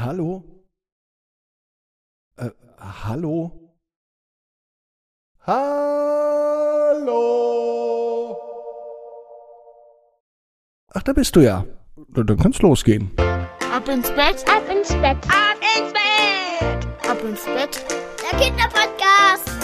Hallo? 0.00 0.42
Äh, 2.36 2.50
hallo? 2.78 3.52
Hallo? 5.46 5.94
Ach, 10.92 11.02
da 11.02 11.12
bist 11.12 11.36
du 11.36 11.40
ja. 11.40 11.64
Dann 12.08 12.38
kann's 12.38 12.60
losgehen. 12.60 13.10
Ab 13.72 13.88
ins 13.88 14.10
Bett, 14.12 14.44
Ab 14.48 14.68
ins 14.70 14.88
Bett. 14.94 15.16
Ab 15.28 15.58
ins 15.76 15.92
Bett. 15.92 16.86
ab 17.08 17.22
ins 17.24 17.44
Bett. 17.44 17.84
Der 18.22 18.38
Kinderpodcast. 18.38 19.63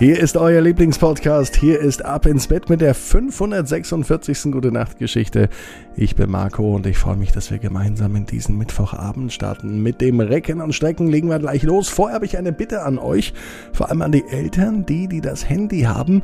Hier 0.00 0.18
ist 0.18 0.38
euer 0.38 0.62
Lieblingspodcast. 0.62 1.56
Hier 1.56 1.78
ist 1.78 2.06
Ab 2.06 2.24
ins 2.24 2.46
Bett 2.46 2.70
mit 2.70 2.80
der 2.80 2.94
546. 2.94 4.50
Gute 4.50 4.72
Nacht 4.72 4.96
Geschichte. 4.96 5.50
Ich 5.94 6.16
bin 6.16 6.30
Marco 6.30 6.74
und 6.74 6.86
ich 6.86 6.96
freue 6.96 7.18
mich, 7.18 7.32
dass 7.32 7.50
wir 7.50 7.58
gemeinsam 7.58 8.16
in 8.16 8.24
diesen 8.24 8.56
Mittwochabend 8.56 9.30
starten. 9.30 9.82
Mit 9.82 10.00
dem 10.00 10.20
Recken 10.20 10.62
und 10.62 10.72
Strecken 10.72 11.06
legen 11.06 11.28
wir 11.28 11.38
gleich 11.38 11.64
los. 11.64 11.90
Vorher 11.90 12.14
habe 12.14 12.24
ich 12.24 12.38
eine 12.38 12.50
Bitte 12.50 12.80
an 12.80 12.96
euch, 12.98 13.34
vor 13.74 13.90
allem 13.90 14.00
an 14.00 14.12
die 14.12 14.24
Eltern, 14.26 14.86
die, 14.86 15.06
die 15.06 15.20
das 15.20 15.46
Handy 15.46 15.82
haben. 15.82 16.22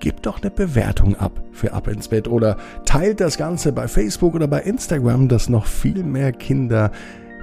Gebt 0.00 0.24
doch 0.24 0.40
eine 0.40 0.50
Bewertung 0.50 1.14
ab 1.14 1.32
für 1.52 1.74
Ab 1.74 1.88
ins 1.88 2.08
Bett 2.08 2.26
oder 2.26 2.56
teilt 2.86 3.20
das 3.20 3.36
Ganze 3.36 3.72
bei 3.72 3.86
Facebook 3.86 4.34
oder 4.34 4.48
bei 4.48 4.62
Instagram, 4.62 5.28
dass 5.28 5.50
noch 5.50 5.66
viel 5.66 6.02
mehr 6.04 6.32
Kinder 6.32 6.90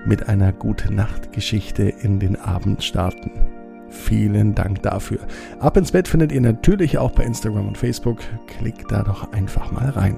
mit 0.08 0.28
einer 0.28 0.54
Gute 0.54 0.92
Nacht 0.92 1.34
Geschichte 1.34 1.84
in 1.84 2.18
den 2.20 2.36
Abend 2.36 2.84
starten. 2.84 3.30
Vielen 3.92 4.56
Dank 4.56 4.82
dafür. 4.82 5.20
Ab 5.60 5.78
ins 5.78 5.92
Bett 5.92 6.08
findet 6.08 6.32
ihr 6.32 6.42
natürlich 6.42 6.98
auch 6.98 7.12
bei 7.12 7.24
Instagram 7.24 7.68
und 7.68 7.78
Facebook. 7.78 8.20
Klickt 8.48 8.92
da 8.92 9.04
doch 9.04 9.32
einfach 9.34 9.72
mal 9.72 9.90
rein. 9.90 10.16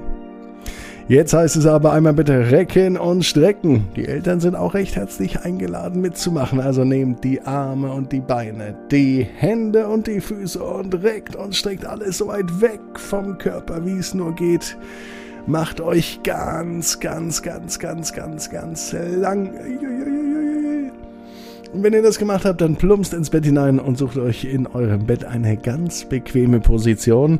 Jetzt 1.09 1.33
heißt 1.33 1.57
es 1.57 1.65
aber 1.65 1.91
einmal 1.91 2.13
bitte 2.13 2.51
recken 2.51 2.95
und 2.95 3.25
strecken. 3.25 3.89
Die 3.97 4.07
Eltern 4.07 4.39
sind 4.39 4.55
auch 4.55 4.73
recht 4.73 4.95
herzlich 4.95 5.41
eingeladen 5.41 5.99
mitzumachen. 5.99 6.61
Also 6.61 6.85
nehmt 6.85 7.25
die 7.25 7.41
Arme 7.41 7.91
und 7.91 8.13
die 8.13 8.21
Beine, 8.21 8.77
die 8.89 9.23
Hände 9.23 9.87
und 9.89 10.07
die 10.07 10.21
Füße 10.21 10.63
und 10.63 11.03
reckt 11.03 11.35
und 11.35 11.55
streckt 11.55 11.85
alles 11.85 12.19
so 12.19 12.27
weit 12.27 12.61
weg 12.61 12.79
vom 12.93 13.37
Körper, 13.37 13.85
wie 13.85 13.97
es 13.97 14.13
nur 14.13 14.33
geht. 14.33 14.77
Macht 15.45 15.81
euch 15.81 16.21
ganz, 16.23 17.01
ganz, 17.01 17.41
ganz, 17.41 17.79
ganz, 17.79 18.13
ganz, 18.13 18.49
ganz 18.49 18.95
lang. 19.17 19.51
Und 21.73 21.81
wenn 21.81 21.93
ihr 21.93 22.03
das 22.03 22.19
gemacht 22.19 22.45
habt, 22.45 22.61
dann 22.61 22.75
plumpst 22.75 23.15
ins 23.15 23.31
Bett 23.31 23.45
hinein 23.45 23.79
und 23.79 23.97
sucht 23.97 24.17
euch 24.17 24.45
in 24.45 24.67
eurem 24.67 25.07
Bett 25.07 25.25
eine 25.25 25.57
ganz 25.57 26.05
bequeme 26.05 26.59
Position. 26.59 27.39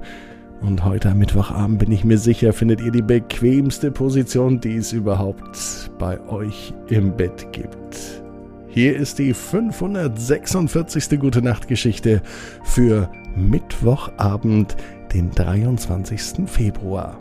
Und 0.59 0.83
heute 0.83 1.11
am 1.11 1.19
Mittwochabend 1.19 1.77
bin 1.77 1.91
ich 1.91 2.03
mir 2.03 2.17
sicher, 2.17 2.51
findet 2.51 2.81
ihr 2.81 2.91
die 2.91 3.03
bequemste 3.03 3.91
Position, 3.91 4.59
die 4.59 4.77
es 4.77 4.91
überhaupt 4.91 5.91
bei 5.99 6.19
euch 6.29 6.73
im 6.87 7.15
Bett 7.15 7.47
gibt. 7.51 8.23
Hier 8.69 8.95
ist 8.95 9.19
die 9.19 9.35
546. 9.35 11.19
Gute 11.19 11.43
Nacht 11.43 11.67
Geschichte 11.67 12.23
für 12.63 13.11
Mittwochabend, 13.35 14.75
den 15.13 15.29
23. 15.29 16.49
Februar. 16.49 17.19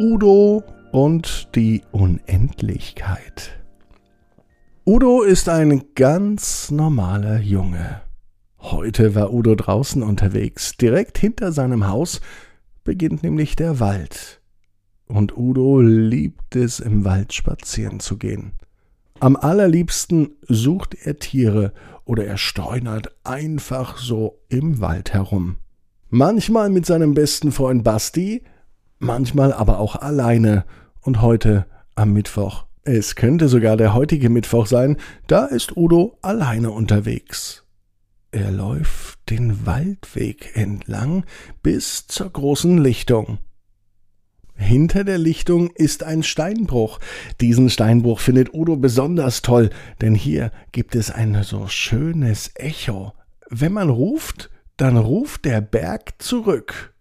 Udo 0.00 0.64
und 0.90 1.54
die 1.54 1.82
Unendlichkeit. 1.92 3.59
Udo 4.86 5.20
ist 5.20 5.50
ein 5.50 5.82
ganz 5.94 6.70
normaler 6.70 7.38
Junge. 7.38 8.00
Heute 8.58 9.14
war 9.14 9.30
Udo 9.30 9.54
draußen 9.54 10.02
unterwegs. 10.02 10.78
Direkt 10.78 11.18
hinter 11.18 11.52
seinem 11.52 11.86
Haus 11.86 12.22
beginnt 12.82 13.22
nämlich 13.22 13.56
der 13.56 13.78
Wald. 13.78 14.40
Und 15.06 15.36
Udo 15.36 15.82
liebt 15.82 16.56
es, 16.56 16.80
im 16.80 17.04
Wald 17.04 17.34
spazieren 17.34 18.00
zu 18.00 18.16
gehen. 18.16 18.52
Am 19.20 19.36
allerliebsten 19.36 20.30
sucht 20.48 20.94
er 20.94 21.18
Tiere 21.18 21.74
oder 22.06 22.24
er 22.24 22.38
streunert 22.38 23.14
einfach 23.22 23.98
so 23.98 24.40
im 24.48 24.80
Wald 24.80 25.12
herum. 25.12 25.56
Manchmal 26.08 26.70
mit 26.70 26.86
seinem 26.86 27.12
besten 27.12 27.52
Freund 27.52 27.84
Basti, 27.84 28.44
manchmal 28.98 29.52
aber 29.52 29.78
auch 29.78 29.96
alleine 29.96 30.64
und 31.02 31.20
heute 31.20 31.66
am 31.96 32.14
Mittwoch 32.14 32.64
es 32.84 33.14
könnte 33.14 33.48
sogar 33.48 33.76
der 33.76 33.94
heutige 33.94 34.30
Mittwoch 34.30 34.66
sein, 34.66 34.96
da 35.26 35.46
ist 35.46 35.76
Udo 35.76 36.18
alleine 36.22 36.70
unterwegs. 36.70 37.64
Er 38.32 38.50
läuft 38.50 39.18
den 39.28 39.66
Waldweg 39.66 40.56
entlang 40.56 41.24
bis 41.62 42.06
zur 42.06 42.30
großen 42.30 42.78
Lichtung. 42.78 43.38
Hinter 44.54 45.04
der 45.04 45.18
Lichtung 45.18 45.70
ist 45.74 46.04
ein 46.04 46.22
Steinbruch. 46.22 47.00
Diesen 47.40 47.70
Steinbruch 47.70 48.20
findet 48.20 48.52
Udo 48.52 48.76
besonders 48.76 49.42
toll, 49.42 49.70
denn 50.00 50.14
hier 50.14 50.52
gibt 50.70 50.94
es 50.94 51.10
ein 51.10 51.42
so 51.42 51.66
schönes 51.66 52.50
Echo. 52.54 53.14
Wenn 53.48 53.72
man 53.72 53.88
ruft, 53.88 54.50
dann 54.76 54.96
ruft 54.96 55.44
der 55.44 55.60
Berg 55.60 56.22
zurück. 56.22 56.94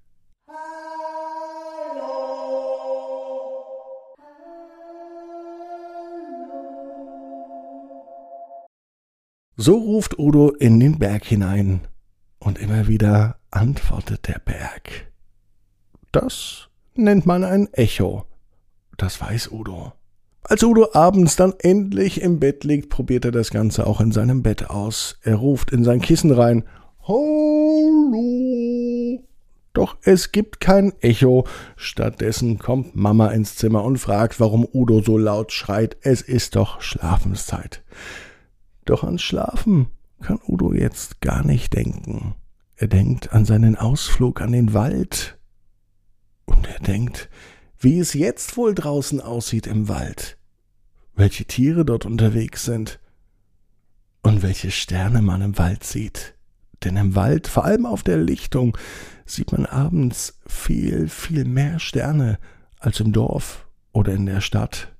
So 9.61 9.75
ruft 9.75 10.17
Udo 10.17 10.51
in 10.51 10.79
den 10.79 10.99
Berg 10.99 11.25
hinein, 11.25 11.81
und 12.39 12.59
immer 12.59 12.87
wieder 12.87 13.39
antwortet 13.51 14.29
der 14.29 14.39
Berg. 14.39 15.11
Das 16.13 16.69
nennt 16.95 17.25
man 17.25 17.43
ein 17.43 17.67
Echo. 17.73 18.23
Das 18.95 19.19
weiß 19.19 19.51
Udo. 19.51 19.91
Als 20.43 20.63
Udo 20.63 20.87
abends 20.93 21.35
dann 21.35 21.55
endlich 21.59 22.21
im 22.21 22.39
Bett 22.39 22.63
liegt, 22.63 22.89
probiert 22.89 23.25
er 23.25 23.31
das 23.31 23.49
Ganze 23.49 23.85
auch 23.85 23.99
in 23.99 24.13
seinem 24.13 24.43
Bett 24.43 24.69
aus. 24.69 25.19
Er 25.23 25.35
ruft 25.35 25.71
in 25.71 25.83
sein 25.83 25.99
Kissen 25.99 26.31
rein. 26.31 26.63
Hallo. 27.05 29.21
Doch 29.73 29.97
es 30.03 30.31
gibt 30.31 30.61
kein 30.61 30.93
Echo. 31.01 31.45
Stattdessen 31.75 32.59
kommt 32.59 32.95
Mama 32.95 33.27
ins 33.31 33.57
Zimmer 33.57 33.83
und 33.83 33.97
fragt, 33.97 34.39
warum 34.39 34.65
Udo 34.73 35.01
so 35.01 35.17
laut 35.17 35.51
schreit. 35.51 35.97
Es 35.99 36.21
ist 36.21 36.55
doch 36.55 36.79
Schlafenszeit. 36.79 37.83
Doch 38.89 39.03
ans 39.03 39.21
Schlafen 39.21 39.89
kann 40.19 40.39
Udo 40.47 40.73
jetzt 40.73 41.21
gar 41.21 41.45
nicht 41.45 41.75
denken. 41.75 42.33
Er 42.75 42.87
denkt 42.87 43.33
an 43.33 43.45
seinen 43.45 43.75
Ausflug 43.75 44.41
an 44.41 44.51
den 44.51 44.73
Wald. 44.73 45.37
Und 46.45 46.67
er 46.67 46.79
denkt, 46.79 47.29
wie 47.77 47.99
es 47.99 48.15
jetzt 48.15 48.57
wohl 48.57 48.73
draußen 48.73 49.21
aussieht 49.21 49.67
im 49.67 49.89
Wald, 49.89 50.39
welche 51.13 51.45
Tiere 51.45 51.85
dort 51.85 52.07
unterwegs 52.07 52.65
sind 52.65 52.99
und 54.23 54.41
welche 54.41 54.71
Sterne 54.71 55.21
man 55.21 55.43
im 55.43 55.59
Wald 55.59 55.83
sieht. 55.83 56.33
Denn 56.83 56.97
im 56.97 57.13
Wald, 57.13 57.47
vor 57.47 57.65
allem 57.65 57.85
auf 57.85 58.01
der 58.01 58.17
Lichtung, 58.17 58.75
sieht 59.23 59.51
man 59.51 59.67
abends 59.67 60.39
viel, 60.47 61.09
viel 61.09 61.45
mehr 61.45 61.77
Sterne 61.77 62.39
als 62.79 62.99
im 63.01 63.11
Dorf 63.11 63.67
oder 63.91 64.13
in 64.13 64.25
der 64.25 64.41
Stadt 64.41 64.91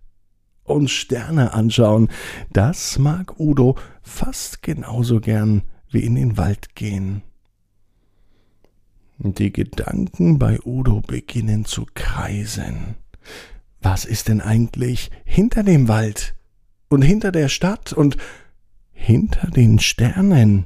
und 0.69 0.89
Sterne 0.89 1.53
anschauen. 1.53 2.09
Das 2.51 2.99
mag 2.99 3.39
Udo 3.39 3.75
fast 4.01 4.61
genauso 4.61 5.19
gern 5.19 5.63
wie 5.89 5.99
in 6.01 6.15
den 6.15 6.37
Wald 6.37 6.75
gehen. 6.75 7.23
Die 9.17 9.51
Gedanken 9.51 10.39
bei 10.39 10.59
Udo 10.63 11.01
beginnen 11.01 11.65
zu 11.65 11.85
kreisen. 11.93 12.95
Was 13.81 14.05
ist 14.05 14.27
denn 14.27 14.41
eigentlich 14.41 15.11
hinter 15.25 15.63
dem 15.63 15.87
Wald 15.87 16.35
und 16.89 17.01
hinter 17.01 17.31
der 17.31 17.49
Stadt 17.49 17.93
und 17.93 18.17
hinter 18.91 19.47
den 19.47 19.79
Sternen? 19.79 20.65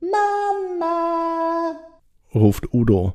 Mama. 0.00 1.76
ruft 2.34 2.72
Udo. 2.72 3.14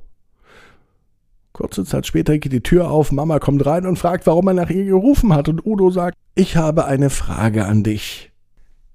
Kurze 1.60 1.84
Zeit 1.84 2.08
später 2.08 2.38
geht 2.38 2.54
die 2.54 2.64
Tür 2.64 2.90
auf, 2.90 3.12
Mama 3.12 3.38
kommt 3.40 3.66
rein 3.66 3.86
und 3.86 4.00
fragt, 4.00 4.26
warum 4.28 4.48
er 4.48 4.54
nach 4.54 4.70
ihr 4.70 4.86
gerufen 4.86 5.34
hat, 5.34 5.50
und 5.50 5.66
Udo 5.66 5.92
sagt, 5.92 6.18
ich 6.34 6.56
habe 6.56 6.86
eine 6.86 7.10
Frage 7.10 7.66
an 7.66 7.84
dich. 7.84 8.32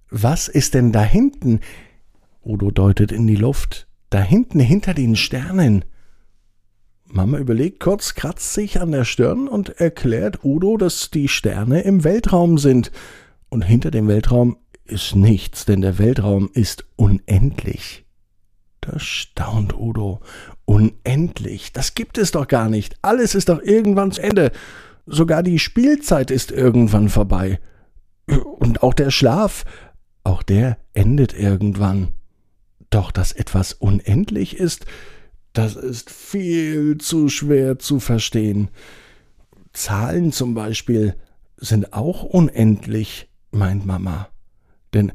Was 0.09 0.49
ist 0.49 0.73
denn 0.73 0.91
da 0.91 1.03
hinten? 1.03 1.61
Udo 2.43 2.71
deutet 2.71 3.12
in 3.12 3.27
die 3.27 3.37
Luft. 3.37 3.87
Da 4.09 4.23
hinten 4.23 4.61
hinter 4.61 4.94
den 4.94 5.15
Sternen. 5.15 5.85
Mama 7.05 7.37
überlegt 7.37 7.81
kurz, 7.81 8.15
kratzt 8.15 8.55
sich 8.55 8.81
an 8.81 8.93
der 8.93 9.05
Stirn 9.05 9.47
und 9.47 9.69
erklärt 9.79 10.43
Udo, 10.43 10.79
dass 10.79 11.11
die 11.11 11.29
Sterne 11.29 11.83
im 11.83 12.03
Weltraum 12.03 12.56
sind. 12.56 12.93
Und 13.50 13.61
hinter 13.61 13.91
dem 13.91 14.09
Weltraum 14.09 14.56
ist 14.87 15.15
nichts, 15.15 15.67
denn 15.67 15.83
der 15.83 15.99
Weltraum 15.99 16.49
ist 16.55 16.87
unendlich. 16.97 18.04
Da 18.85 18.99
staunt 18.99 19.75
Udo. 19.75 20.21
Unendlich. 20.67 21.73
Das 21.73 21.95
gibt 21.95 22.19
es 22.19 22.33
doch 22.33 22.47
gar 22.47 22.69
nicht. 22.69 22.97
Alles 23.01 23.35
ist 23.35 23.49
doch 23.49 23.63
irgendwann 23.63 24.13
zu 24.13 24.23
Ende. 24.23 24.53
Sogar 25.07 25.43
die 25.43 25.59
Spielzeit 25.59 26.31
ist 26.31 26.53
irgendwann 26.53 27.09
vorbei. 27.09 27.61
Und 28.27 28.83
auch 28.83 28.93
der 28.93 29.11
Schlaf, 29.11 29.65
auch 30.23 30.43
der 30.43 30.77
endet 30.93 31.33
irgendwann. 31.33 32.13
Doch 32.91 33.11
dass 33.11 33.33
etwas 33.33 33.73
unendlich 33.73 34.59
ist, 34.59 34.85
das 35.55 35.77
ist 35.77 36.11
viel 36.11 36.99
zu 36.99 37.29
schwer 37.31 37.79
zu 37.79 38.01
verstehen. 38.01 38.69
Zahlen 39.73 40.31
zum 40.31 40.55
Beispiel. 40.55 41.17
sind 41.57 41.95
auch 41.95 42.23
unendlich, 42.23 43.31
meint 43.51 43.87
Mama. 43.87 44.29
Denn 44.93 45.13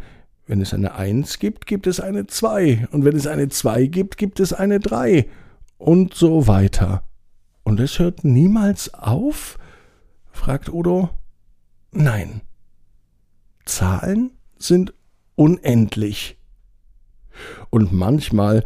wenn 0.49 0.61
es 0.61 0.73
eine 0.73 0.95
Eins 0.95 1.37
gibt, 1.37 1.67
gibt 1.67 1.85
es 1.85 1.99
eine 1.99 2.25
Zwei. 2.25 2.87
Und 2.89 3.05
wenn 3.05 3.15
es 3.15 3.27
eine 3.27 3.49
Zwei 3.49 3.85
gibt, 3.85 4.17
gibt 4.17 4.39
es 4.39 4.51
eine 4.51 4.79
Drei. 4.79 5.29
Und 5.77 6.15
so 6.15 6.47
weiter. 6.47 7.03
Und 7.61 7.79
es 7.79 7.99
hört 7.99 8.23
niemals 8.23 8.95
auf? 8.95 9.59
fragt 10.31 10.67
Udo. 10.67 11.11
Nein. 11.91 12.41
Zahlen 13.65 14.31
sind 14.57 14.95
unendlich. 15.35 16.39
Und 17.69 17.93
manchmal 17.93 18.65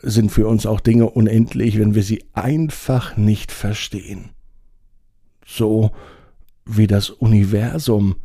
sind 0.00 0.32
für 0.32 0.48
uns 0.48 0.64
auch 0.64 0.80
Dinge 0.80 1.10
unendlich, 1.10 1.78
wenn 1.78 1.94
wir 1.94 2.04
sie 2.04 2.24
einfach 2.32 3.18
nicht 3.18 3.52
verstehen. 3.52 4.30
So 5.44 5.90
wie 6.64 6.86
das 6.86 7.10
Universum. 7.10 8.16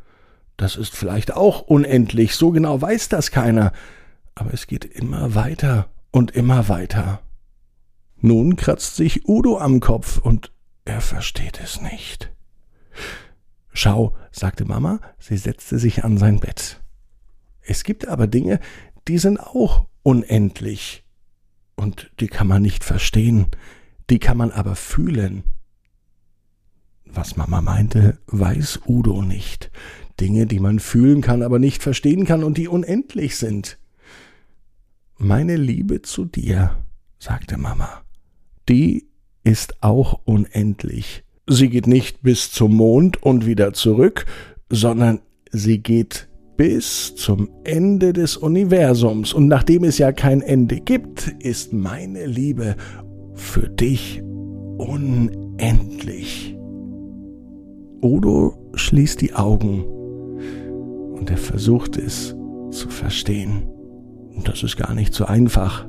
Das 0.57 0.75
ist 0.75 0.95
vielleicht 0.95 1.33
auch 1.33 1.61
unendlich, 1.61 2.35
so 2.35 2.51
genau 2.51 2.81
weiß 2.81 3.09
das 3.09 3.31
keiner, 3.31 3.71
aber 4.35 4.53
es 4.53 4.67
geht 4.67 4.85
immer 4.85 5.35
weiter 5.35 5.89
und 6.11 6.31
immer 6.31 6.69
weiter. 6.69 7.21
Nun 8.17 8.55
kratzt 8.55 8.95
sich 8.95 9.27
Udo 9.27 9.57
am 9.57 9.79
Kopf 9.79 10.17
und 10.17 10.51
er 10.85 11.01
versteht 11.01 11.59
es 11.61 11.81
nicht. 11.81 12.31
Schau, 13.73 14.15
sagte 14.31 14.65
Mama, 14.65 15.01
sie 15.17 15.38
setzte 15.38 15.79
sich 15.79 16.03
an 16.03 16.17
sein 16.17 16.39
Bett. 16.39 16.81
Es 17.61 17.83
gibt 17.83 18.07
aber 18.07 18.27
Dinge, 18.27 18.59
die 19.07 19.17
sind 19.17 19.39
auch 19.39 19.88
unendlich. 20.03 21.03
Und 21.75 22.11
die 22.19 22.27
kann 22.27 22.47
man 22.47 22.61
nicht 22.61 22.83
verstehen, 22.83 23.47
die 24.09 24.19
kann 24.19 24.38
man 24.38 24.51
aber 24.51 24.75
fühlen. 24.75 25.44
Was 27.05 27.35
Mama 27.35 27.61
meinte, 27.61 28.19
weiß 28.27 28.81
Udo 28.88 29.21
nicht. 29.21 29.71
Dinge, 30.19 30.45
die 30.45 30.60
man 30.60 30.80
fühlen 30.80 31.21
kann, 31.21 31.42
aber 31.42 31.60
nicht 31.60 31.81
verstehen 31.81 32.25
kann 32.25 32.44
und 32.44 32.57
die 32.57 32.68
unendlich 32.68 33.38
sind. 33.38 33.77
Meine 35.18 35.56
Liebe 35.56 36.01
zu 36.01 36.25
dir, 36.25 36.77
sagte 37.19 37.57
Mama, 37.57 38.04
die 38.69 39.07
ist 39.44 39.81
auch 39.81 40.21
unendlich. 40.25 41.24
Sie 41.48 41.69
geht 41.69 41.88
nicht 41.88 42.21
bis 42.21 42.51
zum 42.51 42.75
Mond 42.75 43.21
und 43.21 43.45
wieder 43.45 43.74
zurück, 43.74 44.25
sondern 44.69 45.19
sie 45.51 45.80
geht 45.80 46.30
bis 46.56 47.15
zum 47.15 47.50
Ende 47.63 48.13
des 48.13 48.38
Universums. 48.38 49.33
Und 49.33 49.48
nachdem 49.48 49.83
es 49.83 49.98
ja 49.98 50.12
kein 50.12 50.42
Ende 50.42 50.80
gibt, 50.80 51.27
ist 51.39 51.74
meine 51.74 52.25
Liebe 52.25 52.75
für 53.33 53.68
dich 53.68 54.21
unendlich. 54.77 56.56
Odo 58.01 58.71
schließt 58.75 59.21
die 59.21 59.33
Augen 59.33 59.86
und 61.24 61.31
er 61.31 61.38
versucht 61.38 61.96
es 61.96 62.36
zu 62.72 62.90
verstehen. 62.90 63.64
Und 64.36 64.46
das 64.46 64.62
ist 64.62 64.75
gar 64.75 64.94
nicht 64.94 65.14
so 65.14 65.24
einfach. 65.24 65.88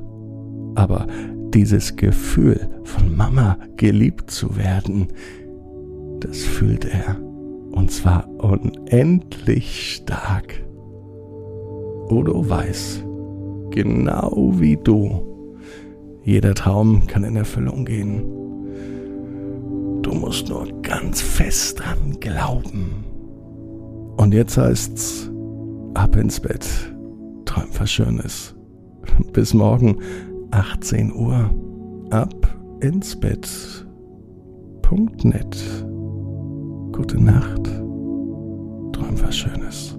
Aber 0.75 1.07
dieses 1.53 1.97
Gefühl 1.97 2.69
von 2.85 3.13
Mama 3.13 3.57
geliebt 3.75 4.31
zu 4.31 4.55
werden, 4.55 5.09
das 6.21 6.37
fühlt 6.37 6.85
er. 6.85 7.17
Und 7.71 7.91
zwar 7.91 8.29
unendlich 8.29 9.95
stark. 9.95 10.63
Odo 12.07 12.49
weiß, 12.49 13.03
genau 13.71 14.53
wie 14.55 14.77
du, 14.77 15.51
jeder 16.23 16.55
Traum 16.55 17.07
kann 17.07 17.25
in 17.25 17.35
Erfüllung 17.35 17.83
gehen. 17.83 18.23
Du 20.01 20.13
musst 20.13 20.47
nur 20.47 20.65
ganz 20.81 21.19
fest 21.19 21.81
dran 21.81 22.21
glauben. 22.21 23.04
Und 24.17 24.33
jetzt 24.33 24.57
heißt's 24.57 25.29
ab 25.93 26.15
ins 26.15 26.39
Bett. 26.39 26.65
Träum 27.45 27.69
was 27.77 27.91
Schönes. 27.91 28.55
Bis 29.33 29.53
morgen 29.53 29.97
18 30.51 31.13
Uhr. 31.13 31.49
Ab 32.11 32.57
ins 32.81 33.15
Bett. 33.19 33.47
Punkt 34.81 35.25
net. 35.25 35.57
Gute 36.91 37.21
Nacht. 37.21 37.65
Träum 38.93 39.21
was 39.21 39.35
Schönes. 39.35 39.97